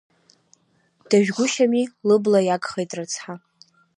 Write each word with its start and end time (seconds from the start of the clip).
Дажәгәышьами, 1.09 1.83
лыбла 2.07 2.39
иагхеит 2.43 2.91
рыцҳа. 2.97 3.35